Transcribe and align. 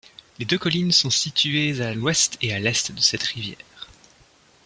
Les 0.39 0.45
deux 0.45 0.57
collines 0.57 0.91
sont 0.91 1.11
situées 1.11 1.79
à 1.79 1.93
l'Ouest 1.93 2.35
et 2.41 2.55
à 2.55 2.59
l'Est 2.59 2.91
de 2.91 2.99
cette 2.99 3.21
rivière. 3.21 3.87